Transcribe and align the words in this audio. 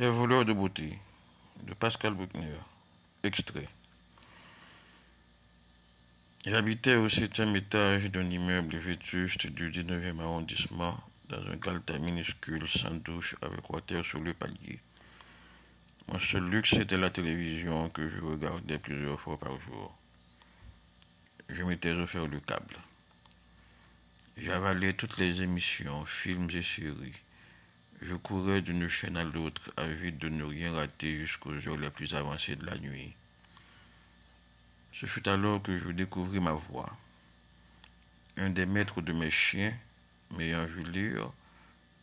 Les 0.00 0.08
voleurs 0.08 0.46
de 0.46 0.54
beauté 0.54 0.98
de 1.64 1.74
Pascal 1.74 2.14
Bruckner. 2.14 2.56
Extrait. 3.22 3.68
J'habitais 6.46 6.94
au 6.94 7.10
septième 7.10 7.54
étage 7.54 8.04
d'un 8.04 8.24
immeuble 8.30 8.78
vétuste 8.78 9.48
du 9.48 9.70
19e 9.70 10.18
arrondissement, 10.20 10.98
dans 11.28 11.46
un 11.48 11.58
calta 11.58 11.98
minuscule 11.98 12.66
sans 12.66 12.94
douche 12.94 13.36
avec 13.42 13.68
water 13.68 14.02
sur 14.02 14.20
le 14.20 14.32
palier. 14.32 14.80
Mon 16.08 16.18
seul 16.18 16.48
luxe 16.48 16.72
était 16.72 16.96
la 16.96 17.10
télévision 17.10 17.90
que 17.90 18.08
je 18.08 18.22
regardais 18.22 18.78
plusieurs 18.78 19.20
fois 19.20 19.38
par 19.38 19.60
jour. 19.60 19.94
Je 21.50 21.62
m'étais 21.62 21.92
offert 21.92 22.26
le 22.26 22.40
câble. 22.40 22.78
J'avalais 24.38 24.94
toutes 24.94 25.18
les 25.18 25.42
émissions, 25.42 26.06
films 26.06 26.48
et 26.54 26.62
séries. 26.62 27.20
Je 28.02 28.14
courais 28.14 28.62
d'une 28.62 28.88
chaîne 28.88 29.18
à 29.18 29.24
l'autre, 29.24 29.70
avide 29.76 30.16
de 30.16 30.30
ne 30.30 30.44
rien 30.44 30.72
rater 30.72 31.18
jusqu'aux 31.18 31.52
heures 31.68 31.76
les 31.76 31.90
plus 31.90 32.14
avancées 32.14 32.56
de 32.56 32.64
la 32.64 32.78
nuit. 32.78 33.14
Ce 34.94 35.04
fut 35.04 35.28
alors 35.28 35.62
que 35.62 35.78
je 35.78 35.88
découvris 35.88 36.40
ma 36.40 36.52
voix. 36.52 36.96
Un 38.38 38.48
des 38.48 38.64
maîtres 38.64 39.02
de 39.02 39.12
mes 39.12 39.30
chiens, 39.30 39.74
m'ayant 40.30 40.64
vu 40.64 40.82
lire, 40.84 41.30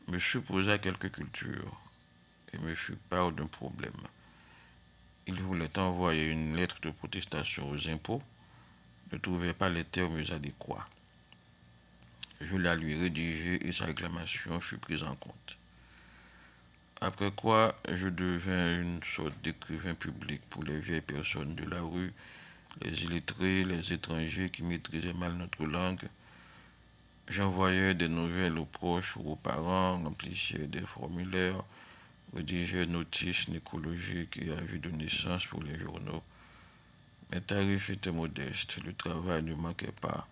me 0.07 0.19
supposa 0.19 0.77
quelque 0.77 1.07
culture 1.07 1.81
et 2.53 2.59
me 2.59 2.75
fut 2.75 2.95
part 3.09 3.31
d'un 3.31 3.47
problème. 3.47 4.01
Il 5.25 5.41
voulait 5.41 5.79
envoyer 5.79 6.27
une 6.27 6.55
lettre 6.55 6.79
de 6.79 6.91
protestation 6.91 7.69
aux 7.71 7.89
impôts, 7.89 8.21
ne 9.11 9.17
trouvait 9.17 9.53
pas 9.53 9.69
les 9.69 9.83
termes 9.83 10.23
adéquats. 10.29 10.87
Je 12.39 12.55
la 12.55 12.75
lui 12.75 12.95
rédigeai 12.95 13.67
et 13.67 13.71
sa 13.71 13.85
réclamation 13.85 14.61
fut 14.61 14.77
prise 14.77 15.01
en 15.01 15.15
compte. 15.15 15.57
Après 16.99 17.29
quoi, 17.31 17.75
je 17.93 18.07
devins 18.07 18.81
une 18.81 19.03
sorte 19.03 19.39
d'écrivain 19.43 19.93
public 19.93 20.41
pour 20.49 20.63
les 20.63 20.79
vieilles 20.79 21.01
personnes 21.01 21.53
de 21.53 21.63
la 21.63 21.79
rue, 21.81 22.11
les 22.81 23.03
illettrés, 23.03 23.63
les 23.65 23.93
étrangers 23.93 24.49
qui 24.49 24.63
maîtrisaient 24.63 25.13
mal 25.13 25.33
notre 25.33 25.63
langue. 25.65 26.09
J'envoyais 27.27 27.93
des 27.93 28.07
nouvelles 28.07 28.57
aux 28.57 28.65
proches 28.65 29.15
ou 29.15 29.33
aux 29.33 29.35
parents, 29.35 30.01
remplissais 30.01 30.65
des 30.65 30.81
formulaires, 30.81 31.63
rédigeais 32.35 32.87
notices 32.87 33.47
nécologiques 33.49 34.39
et 34.41 34.51
avis 34.51 34.79
de 34.79 34.89
naissance 34.89 35.45
pour 35.45 35.61
les 35.61 35.77
journaux. 35.77 36.23
Mes 37.31 37.41
tarifs 37.41 37.91
étaient 37.91 38.11
modestes, 38.11 38.83
le 38.83 38.93
travail 38.93 39.43
ne 39.43 39.53
manquait 39.53 39.93
pas. 40.01 40.27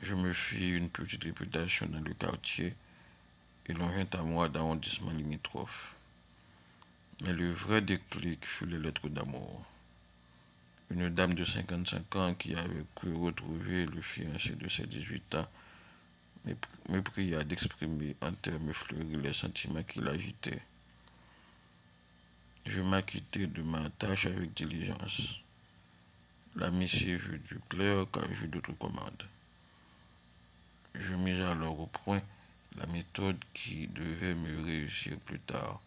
Je 0.00 0.14
me 0.14 0.32
fis 0.32 0.70
une 0.70 0.88
petite 0.88 1.24
réputation 1.24 1.84
dans 1.86 2.00
le 2.00 2.14
quartier 2.14 2.74
et 3.66 3.72
l'on 3.72 3.88
à 3.88 4.22
moi 4.22 4.48
d'arrondissement 4.48 5.10
limitrophe. 5.10 5.94
Mais 7.22 7.32
le 7.32 7.50
vrai 7.50 7.80
déclic 7.80 8.44
fut 8.44 8.66
les 8.66 8.78
lettres 8.78 9.08
d'amour. 9.08 9.64
Une 10.90 11.08
dame 11.08 11.34
de 11.34 11.44
55 11.44 12.16
ans 12.16 12.34
qui 12.34 12.54
avait 12.54 12.84
cru 12.94 13.14
retrouver 13.14 13.86
le 13.86 14.02
fiancé 14.02 14.50
de 14.50 14.68
ses 14.68 14.86
18 14.86 15.34
ans 15.36 15.48
me 16.90 17.00
pria 17.00 17.42
d'exprimer 17.42 18.16
en 18.20 18.32
termes 18.32 18.72
fleuris 18.72 19.16
les 19.16 19.32
sentiments 19.32 19.82
qui 19.82 20.00
l'agitaient. 20.00 20.62
Je 22.66 22.82
m'acquittai 22.82 23.46
de 23.46 23.62
ma 23.62 23.88
tâche 23.90 24.26
avec 24.26 24.52
diligence. 24.52 25.36
La 26.56 26.70
missive 26.70 27.40
du 27.48 27.58
plaire 27.68 28.06
car 28.12 28.24
j'eus 28.32 28.48
d'autres 28.48 28.72
commandes. 28.72 29.24
Je 30.94 31.14
mis 31.14 31.40
alors 31.40 31.80
au 31.80 31.86
point 31.86 32.22
qui 33.52 33.86
devait 33.88 34.34
me 34.34 34.64
réussir 34.64 35.16
plus 35.20 35.38
tard. 35.40 35.80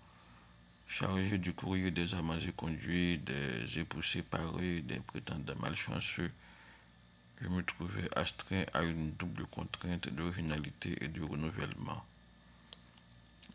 Chargé 0.88 1.38
du 1.38 1.52
courrier 1.54 1.92
des 1.92 2.14
amants 2.14 2.40
et 2.40 2.54
conduits, 2.54 3.18
des 3.18 3.80
époux 3.80 4.02
séparés, 4.02 4.82
des 4.82 5.00
prétendants 5.00 5.56
malchanceux, 5.60 6.32
je 7.42 7.48
me 7.50 7.62
trouvais 7.64 8.10
astreint 8.16 8.64
à 8.74 8.84
une 8.84 9.12
double 9.12 9.46
contrainte 9.48 10.10
d'originalité 10.10 10.98
et 11.02 11.10
de 11.10 11.22
renouvellement. 11.22 12.04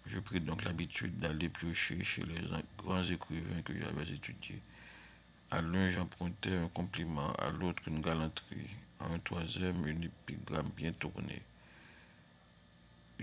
Je 0.06 0.18
pris 0.18 0.40
donc 0.40 0.64
l'habitude 0.64 1.18
d'aller 1.18 1.48
piocher 1.48 2.04
chez 2.04 2.22
les 2.22 2.40
grands 2.78 3.04
écrivains 3.04 3.62
que 3.64 3.72
j'avais 3.78 4.12
étudiés. 4.12 4.60
À 5.50 5.62
l'un, 5.62 5.90
j'empruntais 5.90 6.56
un 6.56 6.68
compliment, 6.68 7.32
à 7.34 7.50
l'autre, 7.50 7.82
une 7.86 8.02
galanterie, 8.02 8.76
à 9.00 9.06
un 9.06 9.18
troisième, 9.18 9.86
une 9.86 10.04
épigramme 10.04 10.70
bien 10.76 10.92
tournée. 10.92 11.42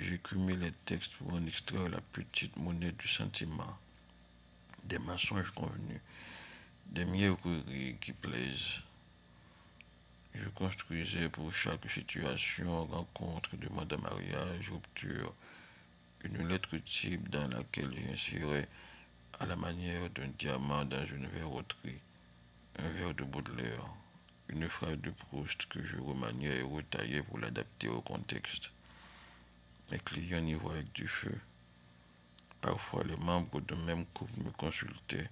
J'écumais 0.02 0.56
les 0.56 0.72
textes 0.86 1.16
pour 1.16 1.34
en 1.34 1.46
extraire 1.46 1.90
la 1.90 2.00
petite 2.00 2.56
monnaie 2.56 2.94
du 2.94 3.08
sentiment, 3.10 3.78
des 4.86 4.98
mensonges 4.98 5.52
convenus, 5.52 6.00
des 6.86 7.04
mièvreries 7.04 7.98
qui 8.00 8.14
plaisent. 8.14 8.80
Je 10.34 10.48
construisais 10.50 11.28
pour 11.28 11.54
chaque 11.54 11.90
situation, 11.92 12.86
rencontre, 12.86 13.58
demande 13.58 13.92
à 13.92 13.98
mariage, 13.98 14.72
rupture, 14.72 15.34
une 16.24 16.48
lettre 16.48 16.78
type 16.78 17.30
dans 17.30 17.50
laquelle 17.50 17.94
j'insérais 17.94 18.70
à 19.42 19.46
la 19.48 19.58
manière 19.58 20.10
d'un 20.12 20.30
diamant 20.40 20.86
dans 20.86 21.06
une 21.08 21.28
verroterie, 21.28 22.00
un 22.78 22.88
verre 22.88 23.16
de 23.16 23.26
Baudelaire, 23.26 23.86
une 24.48 24.70
phrase 24.70 24.98
de 25.00 25.12
Proust 25.12 25.66
que 25.66 25.84
je 25.84 25.98
remaniais 25.98 26.60
et 26.60 26.62
retaillais 26.62 27.22
pour 27.22 27.40
l'adapter 27.40 27.90
au 27.90 28.00
contexte. 28.00 28.72
Mes 29.92 30.00
clients 30.00 30.46
y 30.46 30.54
voient 30.54 30.74
avec 30.74 30.92
du 30.94 31.08
feu. 31.08 31.36
Parfois, 32.62 33.04
les 33.04 33.16
membres 33.16 33.62
de 33.62 33.76
même 33.76 34.06
couple 34.08 34.44
me 34.44 34.52
consultaient 34.52 35.30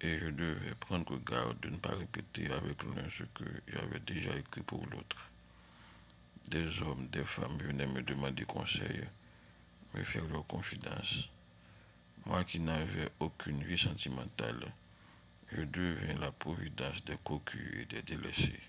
et 0.00 0.18
je 0.18 0.26
devais 0.26 0.74
prendre 0.78 1.16
garde 1.24 1.58
de 1.60 1.70
ne 1.70 1.76
pas 1.76 1.94
répéter 1.94 2.50
avec 2.52 2.82
l'un 2.84 3.08
ce 3.08 3.24
que 3.24 3.44
j'avais 3.66 4.00
déjà 4.00 4.36
écrit 4.36 4.60
pour 4.62 4.84
l'autre. 4.86 5.30
Des 6.48 6.82
hommes, 6.82 7.06
des 7.08 7.24
femmes 7.24 7.58
venaient 7.58 7.86
me 7.86 8.02
demander 8.02 8.44
conseil, 8.44 9.04
me 9.94 10.04
faire 10.04 10.24
leur 10.26 10.46
confidence. 10.46 11.28
Moi 12.26 12.44
qui 12.44 12.60
n'avais 12.60 13.10
aucune 13.20 13.62
vie 13.62 13.78
sentimentale, 13.78 14.72
je 15.52 15.62
devins 15.62 16.18
la 16.20 16.30
providence 16.30 17.04
des 17.04 17.16
cocus 17.24 17.82
et 17.82 17.86
des 17.86 18.02
délaissés. 18.02 18.60